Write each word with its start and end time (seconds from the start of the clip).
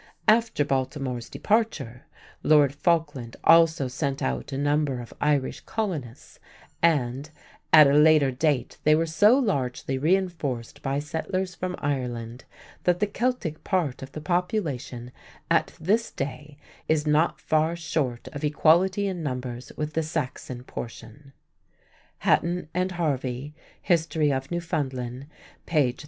After 0.27 0.65
Baltimore's 0.65 1.29
departure, 1.29 2.07
Lord 2.41 2.73
Falkland 2.73 3.35
also 3.43 3.87
sent 3.87 4.23
out 4.23 4.51
a 4.51 4.57
number 4.57 4.99
of 4.99 5.13
Irish 5.21 5.59
colonists, 5.59 6.39
and 6.81 7.29
"at 7.71 7.85
a 7.85 7.93
later 7.93 8.31
date 8.31 8.79
they 8.83 8.95
were 8.95 9.05
so 9.05 9.37
largely 9.37 9.99
reinforced 9.99 10.81
by 10.81 10.97
settlers 10.97 11.53
from 11.53 11.75
Ireland 11.77 12.45
that 12.85 12.99
the 12.99 13.05
Celtic 13.05 13.63
part 13.63 14.01
of 14.01 14.13
the 14.13 14.21
population 14.21 15.11
at 15.51 15.73
this 15.79 16.09
day 16.09 16.57
is 16.87 17.05
not 17.05 17.39
far 17.39 17.75
short 17.75 18.27
of 18.29 18.43
equality 18.43 19.05
in 19.05 19.21
numbers 19.21 19.71
with 19.77 19.93
the 19.93 20.01
Saxon 20.01 20.63
portion" 20.63 21.31
(Hatton 22.25 22.69
and 22.73 22.93
Harvey, 22.93 23.53
History 23.83 24.33
of 24.33 24.49
Newfoundland, 24.49 25.27
page 25.67 25.99
32). 25.99 25.99